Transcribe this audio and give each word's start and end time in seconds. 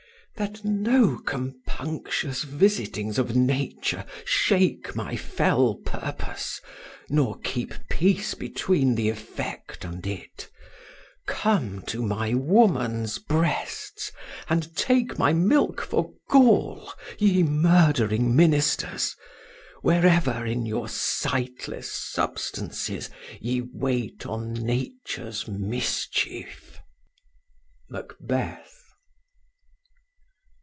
That 0.37 0.63
no 0.65 1.19
compunctious 1.19 2.41
visitings 2.43 3.19
of 3.19 3.35
nature 3.35 4.05
Shake 4.25 4.95
my 4.95 5.15
fell 5.15 5.75
purpose, 5.85 6.59
nor 7.11 7.37
keep 7.41 7.75
peace 7.89 8.33
between 8.33 8.95
The 8.95 9.09
effect 9.09 9.85
and 9.85 10.03
it. 10.07 10.49
Come 11.27 11.83
to 11.83 12.01
my 12.01 12.33
woman's 12.33 13.19
breasts. 13.19 14.11
And 14.49 14.75
take 14.75 15.19
my 15.19 15.31
milk 15.31 15.79
for 15.81 16.11
gall, 16.27 16.91
ye 17.19 17.43
murd'ring 17.43 18.33
ministers. 18.35 19.15
Wherever, 19.83 20.43
in 20.43 20.65
your 20.65 20.89
sightless 20.89 21.91
substances. 21.91 23.11
Ye 23.39 23.61
wait 23.71 24.25
on 24.25 24.53
nature's 24.53 25.47
mischief. 25.47 26.79
Macbeth. 27.91 28.77